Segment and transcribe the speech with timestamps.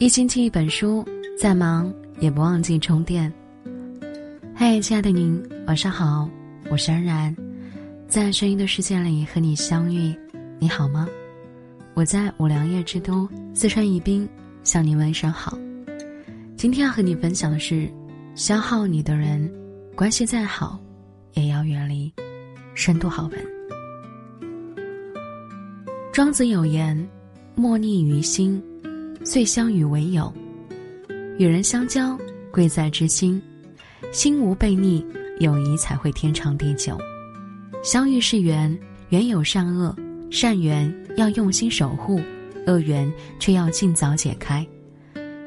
[0.00, 1.04] 一星期一本书，
[1.38, 3.30] 再忙也不忘记充电。
[4.56, 6.26] 嘿，亲爱的您，晚上好，
[6.70, 7.36] 我是安然，
[8.08, 10.18] 在声音的世界里和你相遇，
[10.58, 11.06] 你好吗？
[11.92, 14.26] 我在五粮液之都四川宜宾
[14.64, 15.58] 向您问声好。
[16.56, 17.86] 今天要和你分享的是，
[18.34, 19.52] 消耗你的人，
[19.94, 20.80] 关系再好，
[21.34, 22.10] 也要远离。
[22.74, 23.38] 深度好文。
[26.10, 27.06] 庄子有言
[27.54, 28.58] ：“莫逆于心。”
[29.22, 30.32] 遂相与为友，
[31.38, 32.18] 与人相交，
[32.50, 33.40] 贵在知心。
[34.12, 35.04] 心无悖逆，
[35.40, 36.98] 友谊才会天长地久。
[37.82, 38.76] 相遇是缘，
[39.10, 39.94] 缘有善恶，
[40.30, 42.18] 善缘要用心守护，
[42.66, 44.66] 恶缘却要尽早解开。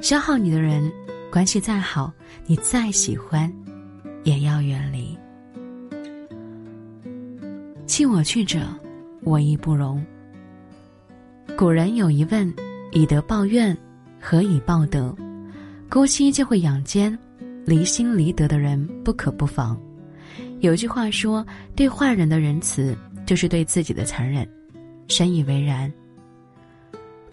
[0.00, 0.90] 消耗你的人，
[1.30, 2.12] 关系再好，
[2.46, 3.52] 你再喜欢，
[4.22, 5.18] 也要远离。
[7.84, 8.60] 弃我去者，
[9.22, 10.02] 我亦不容。
[11.58, 12.54] 古人有一问。
[12.92, 13.76] 以德报怨，
[14.20, 15.14] 何以报德？
[15.88, 17.16] 姑息就会养奸，
[17.64, 19.78] 离心离德的人不可不防。
[20.60, 24.48] 有句话说：“对坏人的仁慈，就是对自己的残忍。”
[25.08, 25.92] 深以为然。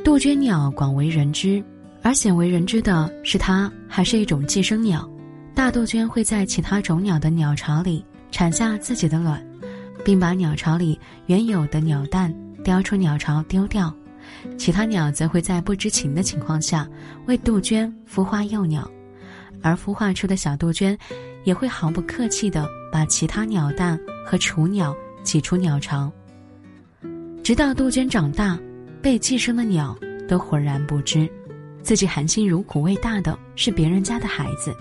[0.04, 1.64] 杜鹃鸟广为人知，
[2.02, 5.10] 而鲜为人知的是，它还是一种寄生鸟。
[5.56, 9.44] 大杜鹃会在其他种鸟的鸟巢里产下自己的卵，
[10.04, 12.34] 并把鸟巢里原有的鸟蛋
[12.64, 13.96] 叼出鸟巢丢掉。
[14.58, 16.88] 其他鸟则会在不知情的情况下
[17.26, 18.90] 为杜鹃孵化幼鸟，
[19.62, 20.98] 而孵化出的小杜鹃
[21.44, 26.12] 也会毫不客气地把其他鸟蛋和雏鸟挤出鸟巢，
[27.44, 28.60] 直到杜鹃长大，
[29.02, 31.30] 被寄生的鸟都浑然不知，
[31.82, 34.76] 自己含辛茹苦喂大的是别人家的孩子。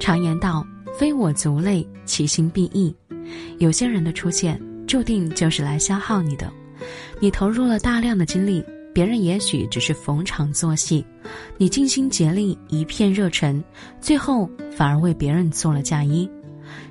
[0.00, 0.66] 常言道
[0.98, 2.94] ：“非我族类，其心必异。”
[3.58, 6.52] 有些人的出现，注定就是来消耗你的。
[7.20, 11.04] 你投入了大量的精力，别人也许只是逢场作戏；
[11.56, 13.62] 你尽心竭力，一片热忱，
[14.00, 16.28] 最后反而为别人做了嫁衣。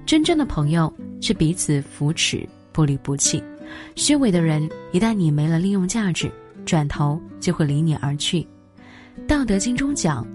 [0.06, 0.92] 真正的朋友
[1.22, 3.42] 是彼此扶持，不离不弃；
[3.96, 6.32] 虚伪的人，一旦你没了利用价值，
[6.66, 8.42] 转头就会离你而去。
[9.28, 10.26] 《道德经》中讲：“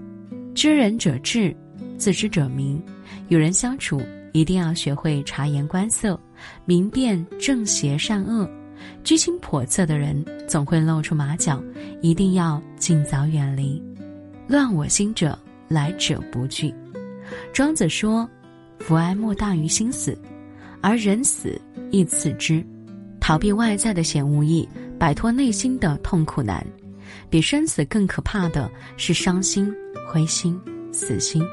[0.55, 1.55] 知人者智，
[1.97, 2.81] 自知者明。”
[3.29, 4.01] 与人相处，
[4.33, 6.19] 一定要学会察言观色，
[6.65, 8.49] 明辨正邪善恶。
[9.03, 11.63] 居心叵测的人总会露出马脚，
[12.01, 13.81] 一定要尽早远离。
[14.47, 16.73] 乱我心者，来者不拒。
[17.53, 18.27] 庄子说
[18.79, 20.17] ：“福哀莫大于心死，
[20.81, 21.59] 而人死
[21.91, 22.65] 亦次之。”
[23.21, 26.65] 逃避外在的险恶易，摆脱内心的痛苦难。
[27.29, 29.71] 比生死更可怕的是伤心、
[30.07, 30.59] 灰心、
[30.91, 31.43] 死心。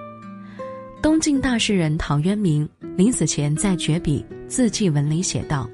[1.03, 2.67] 东晋大诗人陶渊明
[2.97, 5.69] 临死前在绝笔字迹文里写道。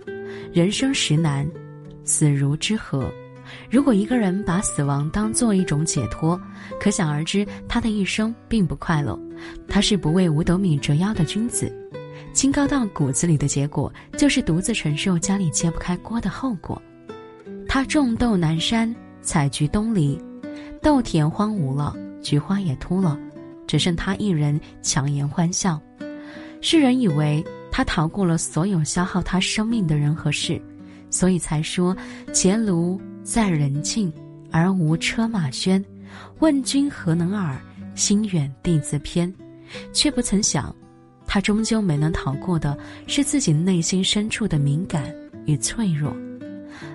[0.52, 1.50] 人生实难，
[2.04, 3.12] 死如之何？
[3.70, 6.40] 如果一个人把死亡当做一种解脱，
[6.80, 9.18] 可想而知他的一生并不快乐。
[9.68, 11.70] 他是不为五斗米折腰的君子，
[12.32, 16.80] 清高到骨子里的结果，就是独自承受家里揭不开锅的后果。
[17.68, 20.18] 他种豆南山，采菊东篱，
[20.80, 23.18] 豆田荒芜了，菊花也秃了，
[23.66, 25.80] 只剩他一人强颜欢笑。
[26.60, 27.44] 世人以为。
[27.72, 30.60] 他逃过了所有消耗他生命的人和事，
[31.08, 31.96] 所以才说
[32.32, 34.12] ：“前庐在人境，
[34.50, 35.82] 而无车马喧。
[36.40, 37.58] 问君何能尔？
[37.94, 39.32] 心远地自偏。”
[39.90, 40.74] 却不曾想，
[41.26, 45.02] 他终究没能逃过的是自己内心深处的敏感
[45.46, 46.14] 与脆弱。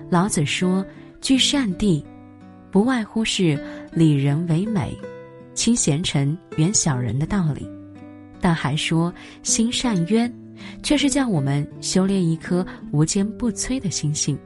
[0.08, 0.86] 老子说
[1.20, 2.04] ：“居善地，
[2.70, 3.58] 不外乎是
[3.90, 4.96] 礼人为美，
[5.54, 7.68] 亲贤臣，远小人的道理。”
[8.40, 9.12] 但还说
[9.42, 10.32] ：“心善渊。”
[10.82, 14.38] 却是叫我们修炼一颗无坚不摧的心性。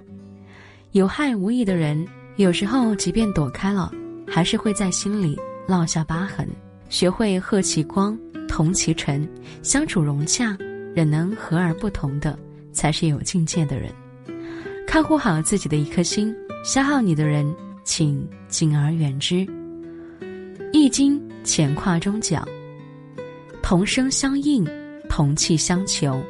[0.92, 2.06] 有害无益的人，
[2.36, 3.90] 有时候即便躲开了，
[4.26, 6.46] 还是会在心里烙下疤痕。
[6.88, 9.26] 学会和其光，同其尘，
[9.62, 10.54] 相处融洽，
[10.94, 12.38] 忍能和而不同的，
[12.72, 13.90] 才是有境界的人。
[14.86, 17.50] 看护好自己的一颗心，消耗你的人，
[17.84, 19.36] 请敬而远之。
[20.70, 22.46] 《易经》乾卦中讲
[23.62, 24.62] ：“同声相应。”
[25.12, 26.24] 同气相求，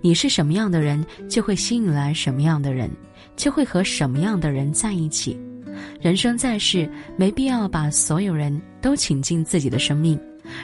[0.00, 2.90] 你是什么样的人，就会吸引来什么样的人，
[3.36, 5.38] 就会和什么样的人在一起。
[6.00, 10.18] 人生在世，没必要把所有人都请进自己的生命。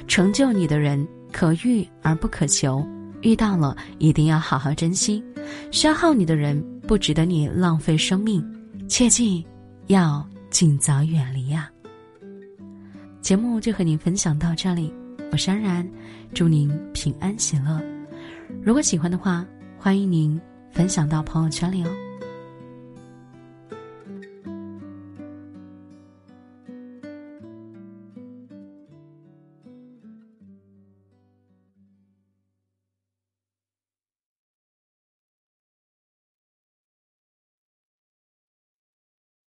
[0.06, 2.82] 成就你的人可遇而不可求，
[3.20, 5.22] 遇到了一定要好好珍惜。
[5.70, 8.42] 消耗你的人不值得你浪费生命，
[8.88, 9.44] 切记
[9.88, 11.70] 要尽早远离呀。
[13.20, 14.90] 节目就和您分享到这里。
[15.30, 15.86] 我是安然，
[16.32, 17.80] 祝您平安喜乐。
[18.62, 19.46] 如果喜欢的话，
[19.78, 20.40] 欢迎您
[20.70, 22.07] 分享到朋友圈里哦。